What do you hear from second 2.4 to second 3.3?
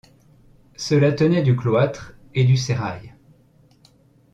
du sérail.